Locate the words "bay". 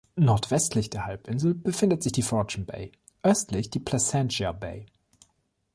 2.65-2.91, 4.51-4.87